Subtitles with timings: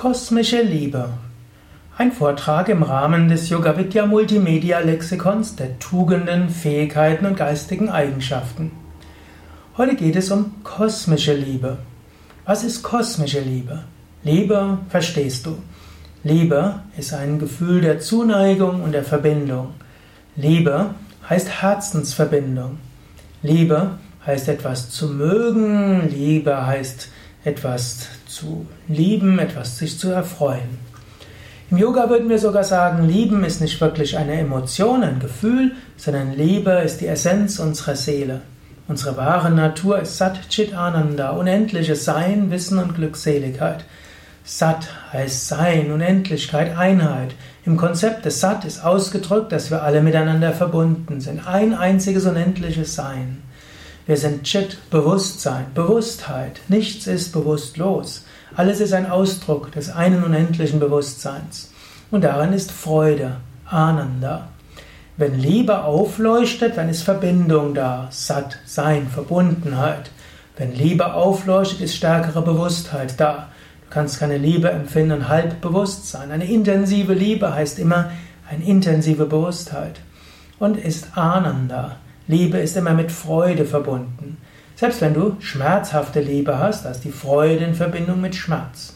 [0.00, 1.08] Kosmische Liebe.
[1.96, 8.70] Ein Vortrag im Rahmen des Yoga Vidya Multimedia Lexikons der Tugenden, Fähigkeiten und geistigen Eigenschaften.
[9.76, 11.78] Heute geht es um kosmische Liebe.
[12.44, 13.82] Was ist kosmische Liebe?
[14.22, 15.58] Liebe verstehst du.
[16.22, 19.74] Liebe ist ein Gefühl der Zuneigung und der Verbindung.
[20.36, 20.94] Liebe
[21.28, 22.78] heißt Herzensverbindung.
[23.42, 26.08] Liebe heißt etwas zu mögen.
[26.08, 27.08] Liebe heißt
[27.44, 28.06] etwas
[28.38, 30.78] zu lieben, etwas sich zu erfreuen.
[31.70, 36.32] Im Yoga würden wir sogar sagen, Lieben ist nicht wirklich eine Emotion, ein Gefühl, sondern
[36.32, 38.40] Liebe ist die Essenz unserer Seele.
[38.86, 43.84] Unsere wahre Natur ist Sat Chit Ananda, unendliches Sein, Wissen und Glückseligkeit.
[44.44, 47.34] Sat heißt Sein, Unendlichkeit, Einheit.
[47.66, 51.46] Im Konzept des Sat ist ausgedrückt, dass wir alle miteinander verbunden sind.
[51.46, 53.42] Ein einziges unendliches Sein.
[54.06, 56.60] Wir sind Chit, Bewusstsein, Bewusstheit.
[56.68, 58.24] Nichts ist bewusstlos.
[58.58, 61.70] Alles ist ein Ausdruck des einen unendlichen Bewusstseins.
[62.10, 64.48] Und darin ist Freude, Ananda.
[65.16, 70.10] Wenn Liebe aufleuchtet, dann ist Verbindung da, Sat, Sein, Verbundenheit.
[70.56, 73.46] Wenn Liebe aufleuchtet, ist stärkere Bewusstheit da.
[73.82, 76.32] Du kannst keine Liebe empfinden und halb bewusst sein.
[76.32, 78.10] Eine intensive Liebe heißt immer
[78.50, 80.00] eine intensive Bewusstheit.
[80.58, 81.94] Und ist Ananda.
[82.26, 84.36] Liebe ist immer mit Freude verbunden.
[84.78, 88.94] Selbst wenn du schmerzhafte Liebe hast, hast die Freude in Verbindung mit Schmerz.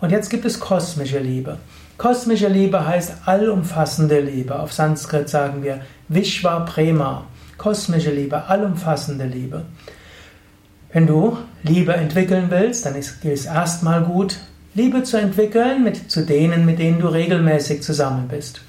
[0.00, 1.58] Und jetzt gibt es kosmische Liebe.
[1.98, 4.56] Kosmische Liebe heißt allumfassende Liebe.
[4.56, 7.24] Auf Sanskrit sagen wir Vishwa Prema.
[7.58, 9.64] Kosmische Liebe, allumfassende Liebe.
[10.92, 14.36] Wenn du Liebe entwickeln willst, dann ist es erstmal gut,
[14.74, 18.60] Liebe zu entwickeln mit, zu denen, mit denen du regelmäßig zusammen bist.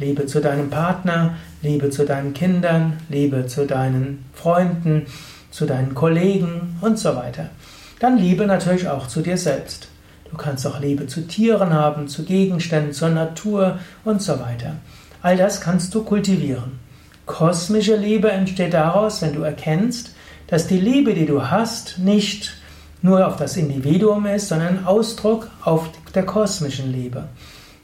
[0.00, 5.06] Liebe zu deinem Partner, Liebe zu deinen Kindern, Liebe zu deinen Freunden,
[5.50, 7.50] zu deinen Kollegen und so weiter.
[7.98, 9.88] Dann Liebe natürlich auch zu dir selbst.
[10.30, 14.76] Du kannst auch Liebe zu Tieren haben, zu Gegenständen, zur Natur und so weiter.
[15.22, 16.78] All das kannst du kultivieren.
[17.26, 20.14] Kosmische Liebe entsteht daraus, wenn du erkennst,
[20.46, 22.54] dass die Liebe, die du hast, nicht
[23.02, 27.28] nur auf das Individuum ist, sondern Ausdruck auf der kosmischen Liebe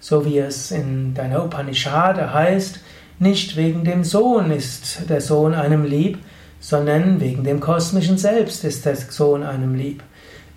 [0.07, 2.79] so wie es in deiner Upanishade heißt,
[3.19, 6.19] nicht wegen dem Sohn ist der Sohn einem lieb,
[6.61, 10.03] sondern wegen dem kosmischen Selbst ist der Sohn einem lieb.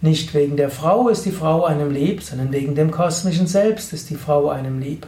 [0.01, 4.09] Nicht wegen der Frau ist die Frau einem lieb, sondern wegen dem kosmischen Selbst ist
[4.09, 5.05] die Frau einem lieb.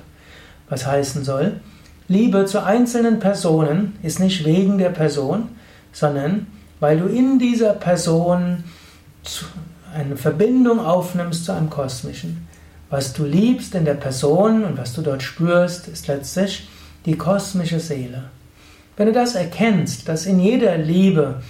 [0.69, 1.59] Was heißen soll?
[2.07, 5.47] Liebe zu einzelnen Personen ist nicht wegen der Person,
[5.94, 6.47] sondern
[6.81, 8.66] weil du in dieser Person
[9.94, 12.47] eine Verbindung aufnimmst zu einem kosmischen.
[12.90, 16.68] Was du liebst in der Person und was du dort spürst, ist letztlich
[17.06, 18.25] die kosmische Seele.
[18.97, 21.41] Wenn du das erkennst, dass in jeder Liebe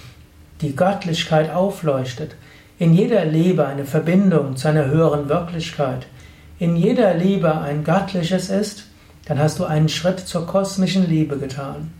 [0.60, 2.36] die Göttlichkeit aufleuchtet,
[2.78, 6.06] in jeder Liebe eine Verbindung zu einer höheren Wirklichkeit,
[6.58, 8.84] in jeder Liebe ein göttliches ist,
[9.26, 11.92] dann hast du einen Schritt zur kosmischen Liebe getan.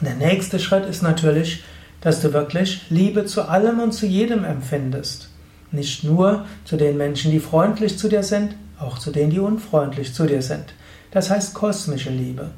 [0.00, 1.62] Der nächste Schritt ist natürlich,
[2.00, 5.30] dass du wirklich Liebe zu allem und zu jedem empfindest.
[5.72, 10.14] Nicht nur zu den Menschen, die freundlich zu dir sind, auch zu denen, die unfreundlich
[10.14, 10.74] zu dir sind.
[11.10, 12.50] Das heißt kosmische Liebe.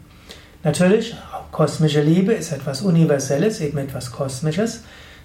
[0.64, 1.16] Natürlich,
[1.52, 4.82] kosmische Liebe ist etwas Universelles, eben etwas Kosmisches.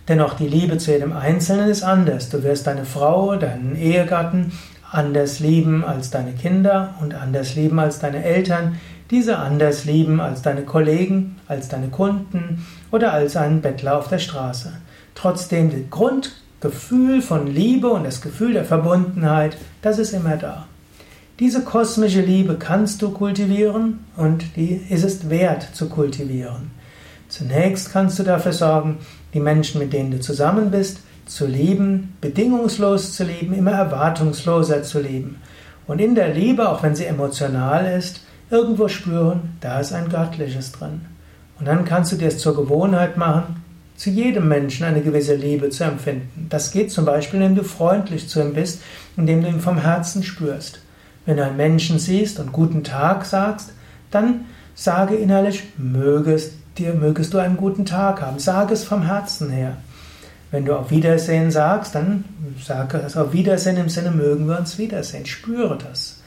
[0.08, 2.30] Dennoch die Liebe zu jedem Einzelnen ist anders.
[2.30, 4.52] Du wirst deine Frau, deinen Ehegatten
[4.92, 8.80] anders lieben als deine Kinder und anders lieben als deine Eltern,
[9.10, 14.20] diese anders lieben als deine Kollegen, als deine Kunden oder als einen Bettler auf der
[14.20, 14.72] Straße.
[15.16, 20.66] Trotzdem die Grund Gefühl von Liebe und das Gefühl der Verbundenheit, das ist immer da.
[21.40, 26.70] Diese kosmische Liebe kannst du kultivieren und die ist es wert zu kultivieren.
[27.28, 29.00] Zunächst kannst du dafür sorgen,
[29.34, 35.00] die Menschen, mit denen du zusammen bist, zu lieben, bedingungslos zu lieben, immer erwartungsloser zu
[35.00, 35.42] lieben.
[35.88, 38.22] Und in der Liebe, auch wenn sie emotional ist,
[38.52, 41.02] irgendwo spüren, da ist ein Göttliches drin.
[41.60, 43.64] Und dann kannst du dir es zur Gewohnheit machen,
[43.96, 46.46] zu jedem Menschen eine gewisse Liebe zu empfinden.
[46.50, 48.84] Das geht zum Beispiel, indem du freundlich zu ihm bist,
[49.18, 50.83] indem du ihn vom Herzen spürst.
[51.26, 53.74] Wenn du einen Menschen siehst und guten Tag sagst,
[54.12, 58.40] dann sage innerlich, mögest, dir, mögest du einen guten Tag haben.
[58.40, 59.78] Sage es vom Herzen her.
[60.52, 62.26] Wenn du auf Wiedersehen sagst, dann
[62.64, 65.26] sage es auf Wiedersehen im Sinne, mögen wir uns wiedersehen.
[65.26, 66.22] Spüre das.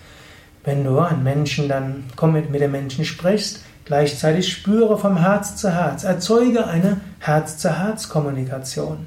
[0.64, 5.54] Wenn du einen Menschen dann komm mit, mit dem Menschen sprichst, Gleichzeitig spüre vom Herz
[5.54, 9.06] zu Herz, erzeuge eine Herz-zu-Herz-Kommunikation.